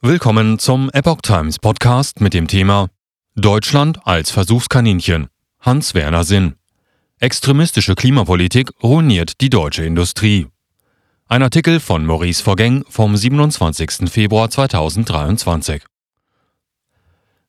[0.00, 2.88] Willkommen zum Epoch Times Podcast mit dem Thema
[3.34, 5.26] Deutschland als Versuchskaninchen.
[5.58, 6.54] Hans-Werner Sinn.
[7.18, 10.46] Extremistische Klimapolitik ruiniert die deutsche Industrie.
[11.26, 14.08] Ein Artikel von Maurice Vorgäng vom 27.
[14.08, 15.82] Februar 2023.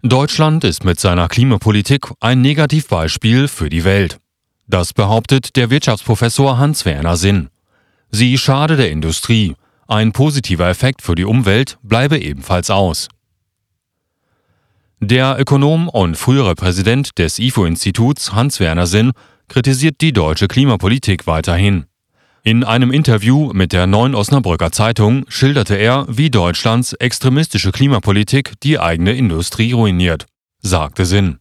[0.02, 4.18] Deutschland ist mit seiner Klimapolitik ein Negativbeispiel für die Welt.
[4.66, 7.50] Das behauptet der Wirtschaftsprofessor Hans-Werner Sinn.
[8.10, 9.56] Sie schade der Industrie,
[9.90, 13.10] ein positiver Effekt für die Umwelt bleibe ebenfalls aus.
[15.00, 19.12] Der Ökonom und frühere Präsident des IFO-Instituts Hans-Werner Sinn
[19.48, 21.86] kritisiert die deutsche Klimapolitik weiterhin.
[22.44, 28.80] In einem Interview mit der Neuen Osnabrücker Zeitung schilderte er, wie Deutschlands extremistische Klimapolitik die
[28.80, 30.26] eigene Industrie ruiniert,
[30.60, 31.40] sagte Sinn.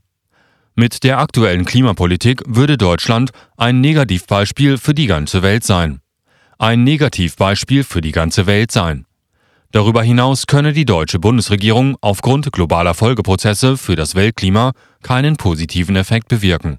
[0.75, 6.01] Mit der aktuellen Klimapolitik würde Deutschland ein Negativbeispiel für die ganze Welt sein
[6.59, 9.07] ein Negativbeispiel für die ganze Welt sein.
[9.71, 14.73] Darüber hinaus könne die deutsche Bundesregierung aufgrund globaler Folgeprozesse für das Weltklima
[15.03, 16.79] keinen positiven Effekt bewirken.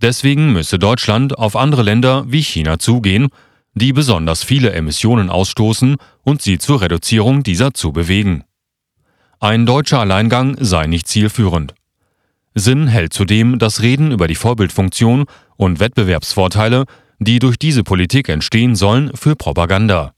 [0.00, 3.28] Deswegen müsse Deutschland auf andere Länder wie China zugehen,
[3.74, 8.44] die besonders viele Emissionen ausstoßen und sie zur Reduzierung dieser zu bewegen.
[9.40, 11.74] Ein deutscher Alleingang sei nicht zielführend.
[12.54, 15.24] Sinn hält zudem das Reden über die Vorbildfunktion
[15.56, 16.84] und Wettbewerbsvorteile
[17.18, 20.12] die durch diese Politik entstehen sollen, für Propaganda.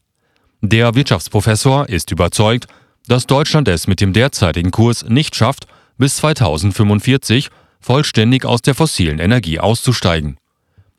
[0.61, 2.67] Der Wirtschaftsprofessor ist überzeugt,
[3.07, 9.19] dass Deutschland es mit dem derzeitigen Kurs nicht schafft, bis 2045 vollständig aus der fossilen
[9.19, 10.37] Energie auszusteigen.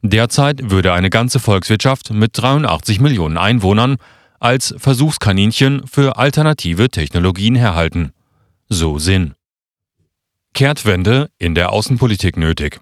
[0.03, 3.97] Derzeit würde eine ganze Volkswirtschaft mit 83 Millionen Einwohnern
[4.39, 8.13] als Versuchskaninchen für alternative Technologien herhalten.
[8.69, 9.35] So Sinn.
[10.55, 12.81] Kehrtwende in der Außenpolitik nötig.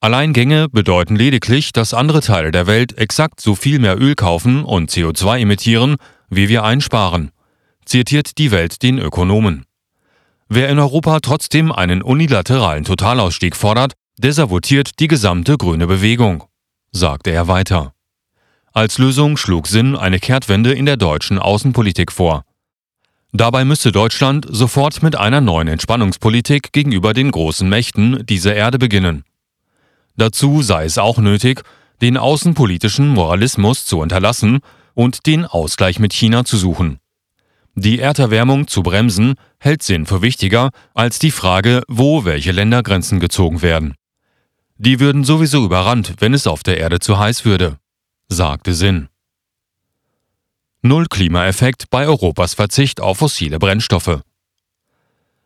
[0.00, 4.90] Alleingänge bedeuten lediglich, dass andere Teile der Welt exakt so viel mehr Öl kaufen und
[4.92, 5.96] CO2 emittieren,
[6.30, 7.32] wie wir einsparen,
[7.84, 9.64] zitiert die Welt den Ökonomen.
[10.48, 16.44] Wer in Europa trotzdem einen unilateralen Totalausstieg fordert, desavutiert die gesamte grüne Bewegung,
[16.92, 17.92] sagte er weiter.
[18.72, 22.44] Als Lösung schlug Sinn eine Kehrtwende in der deutschen Außenpolitik vor.
[23.32, 29.24] Dabei müsste Deutschland sofort mit einer neuen Entspannungspolitik gegenüber den großen Mächten dieser Erde beginnen.
[30.18, 31.62] Dazu sei es auch nötig,
[32.02, 34.58] den außenpolitischen Moralismus zu unterlassen
[34.94, 36.98] und den Ausgleich mit China zu suchen.
[37.76, 43.62] Die Erderwärmung zu bremsen hält Sinn für wichtiger als die Frage, wo welche Ländergrenzen gezogen
[43.62, 43.94] werden.
[44.76, 47.78] Die würden sowieso überrannt, wenn es auf der Erde zu heiß würde,
[48.26, 49.08] sagte Sinn.
[50.82, 54.22] Null Klimaeffekt bei Europas Verzicht auf fossile Brennstoffe.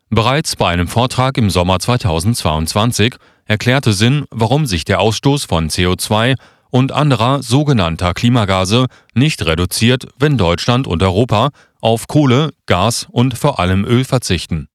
[0.09, 3.15] Bereits bei einem Vortrag im Sommer 2022
[3.45, 6.35] erklärte Sinn, warum sich der Ausstoß von CO2
[6.69, 13.59] und anderer sogenannter Klimagase nicht reduziert, wenn Deutschland und Europa auf Kohle, Gas und vor
[13.59, 14.67] allem Öl verzichten.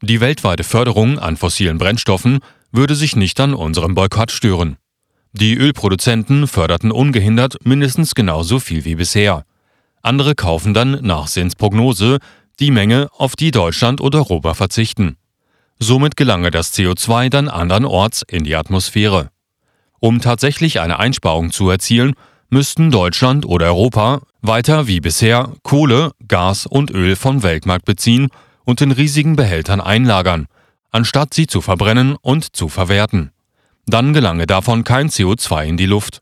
[0.00, 2.40] Die weltweite Förderung an fossilen Brennstoffen
[2.72, 4.76] würde sich nicht an unserem Boykott stören.
[5.32, 9.44] Die Ölproduzenten förderten ungehindert mindestens genauso viel wie bisher.
[10.02, 12.18] Andere kaufen dann nach Sinns Prognose
[12.60, 15.16] die Menge, auf die Deutschland und Europa verzichten.
[15.78, 19.30] Somit gelange das CO2 dann andernorts in die Atmosphäre.
[20.00, 22.14] Um tatsächlich eine Einsparung zu erzielen,
[22.50, 28.28] müssten Deutschland oder Europa weiter wie bisher Kohle, Gas und Öl vom Weltmarkt beziehen
[28.64, 30.46] und in riesigen Behältern einlagern,
[30.90, 33.32] anstatt sie zu verbrennen und zu verwerten.
[33.86, 36.20] Dann gelange davon kein CO2 in die Luft.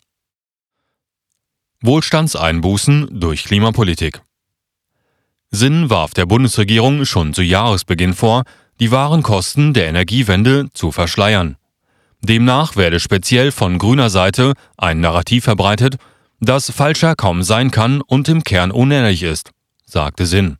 [1.82, 4.22] Wohlstandseinbußen durch Klimapolitik.
[5.50, 8.44] Sinn warf der Bundesregierung schon zu Jahresbeginn vor,
[8.82, 11.54] die wahren Kosten der Energiewende zu verschleiern.
[12.20, 15.98] Demnach werde speziell von grüner Seite ein Narrativ verbreitet,
[16.40, 19.52] das falscher kaum sein kann und im Kern unehrlich ist,
[19.86, 20.56] sagte Sinn.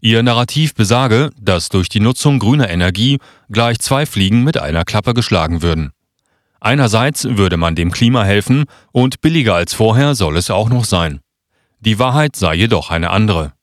[0.00, 3.18] Ihr Narrativ besage, dass durch die Nutzung grüner Energie
[3.48, 5.90] gleich zwei Fliegen mit einer Klappe geschlagen würden.
[6.60, 11.18] Einerseits würde man dem Klima helfen und billiger als vorher soll es auch noch sein.
[11.80, 13.54] Die Wahrheit sei jedoch eine andere.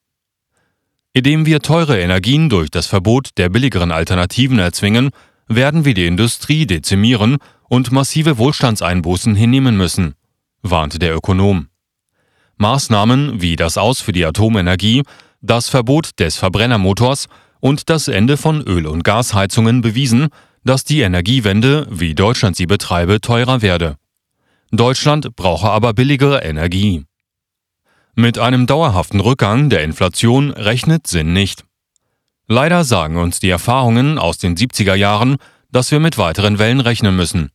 [1.18, 5.10] Indem wir teure Energien durch das Verbot der billigeren Alternativen erzwingen,
[5.48, 7.38] werden wir die Industrie dezimieren
[7.68, 10.14] und massive Wohlstandseinbußen hinnehmen müssen,
[10.62, 11.70] warnte der Ökonom.
[12.58, 15.02] Maßnahmen wie das Aus für die Atomenergie,
[15.42, 17.26] das Verbot des Verbrennermotors
[17.62, 20.28] und das Ende von Öl- und Gasheizungen bewiesen,
[20.64, 23.96] dass die Energiewende, wie Deutschland sie betreibe, teurer werde.
[24.70, 27.07] Deutschland brauche aber billigere Energie.
[28.20, 31.66] Mit einem dauerhaften Rückgang der Inflation rechnet Sinn nicht.
[32.48, 35.38] Leider sagen uns die Erfahrungen aus den 70er Jahren,
[35.72, 37.52] dass wir mit weiteren Wellen rechnen müssen.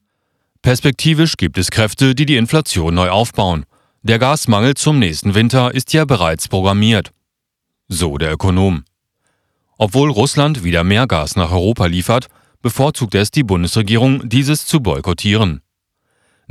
[0.62, 3.66] Perspektivisch gibt es Kräfte, die die Inflation neu aufbauen.
[4.02, 7.10] Der Gasmangel zum nächsten Winter ist ja bereits programmiert.
[7.88, 8.84] so der Ökonom.
[9.78, 12.28] Obwohl Russland wieder mehr Gas nach Europa liefert,
[12.62, 15.60] bevorzugt es die Bundesregierung, dieses zu boykottieren.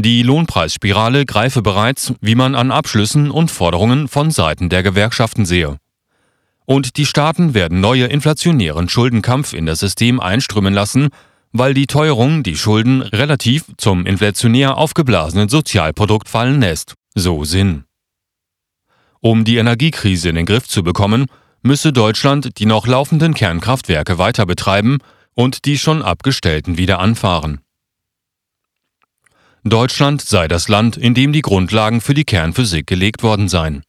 [0.04, 5.78] Die Lohnpreisspirale greife bereits, wie man an Abschlüssen und Forderungen von Seiten der Gewerkschaften sehe.
[6.66, 11.10] Und die Staaten werden neue inflationären Schuldenkampf in das System einströmen lassen,
[11.52, 16.96] weil die Teuerung die Schulden relativ zum inflationär aufgeblasenen Sozialprodukt fallen lässt.
[17.14, 17.84] So Sinn.
[19.20, 21.28] Um die Energiekrise in den Griff zu bekommen,
[21.62, 24.98] müsse Deutschland die noch laufenden Kernkraftwerke weiter betreiben
[25.36, 27.62] und die schon abgestellten wieder anfahren.
[29.64, 33.84] Deutschland sei das Land, in dem die Grundlagen für die Kernphysik gelegt worden seien.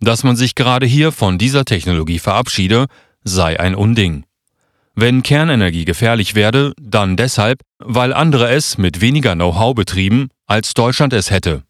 [0.00, 2.86] Dass man sich gerade hier von dieser Technologie verabschiede,
[3.24, 4.24] sei ein Unding.
[4.94, 11.14] Wenn Kernenergie gefährlich werde, dann deshalb, weil andere es mit weniger Know-how betrieben, als Deutschland
[11.14, 11.62] es hätte.